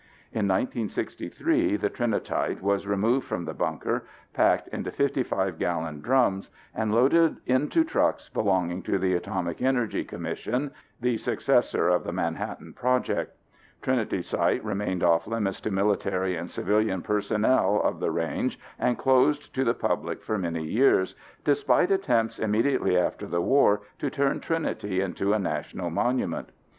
In 0.33 0.47
1963 0.47 1.75
the 1.77 1.87
Trinitite 1.87 2.59
was 2.59 2.87
removed 2.87 3.27
from 3.27 3.45
the 3.45 3.53
bunker, 3.53 4.07
packed 4.33 4.67
into 4.69 4.89
55 4.89 5.59
gallon 5.59 6.01
drums, 6.01 6.49
and 6.73 6.91
loaded 6.91 7.37
into 7.45 7.83
trucks 7.83 8.27
belonging 8.27 8.81
to 8.81 8.97
the 8.97 9.13
Atomic 9.13 9.61
Energy 9.61 10.03
Commission 10.03 10.71
(the 10.99 11.17
successor 11.17 11.87
of 11.89 12.03
the 12.03 12.11
Manhattan 12.11 12.73
Project). 12.73 13.37
Trinity 13.83 14.23
site 14.23 14.65
remained 14.65 15.03
off 15.03 15.27
limits 15.27 15.61
to 15.61 15.69
military 15.69 16.35
and 16.35 16.49
civilian 16.49 17.03
personnel 17.03 17.79
of 17.83 17.99
the 17.99 18.09
range 18.09 18.59
and 18.79 18.97
closed 18.97 19.53
to 19.53 19.63
the 19.63 19.75
public 19.75 20.23
for 20.23 20.35
many 20.39 20.65
years, 20.65 21.13
despite 21.43 21.91
attempts 21.91 22.39
immediately 22.39 22.97
after 22.97 23.27
the 23.27 23.39
war 23.41 23.81
to 23.99 24.09
turn 24.09 24.39
Trinity 24.39 24.99
into 24.99 25.31
a 25.31 25.37
national 25.37 25.91
monument. 25.91 26.49